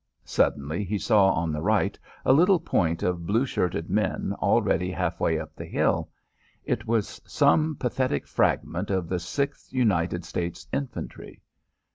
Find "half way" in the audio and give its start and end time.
4.89-5.37